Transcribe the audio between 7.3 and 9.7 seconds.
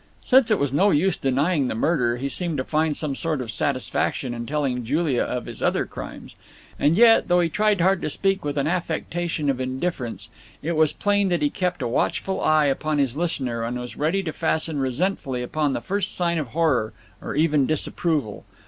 he tried hard to speak with an affectation of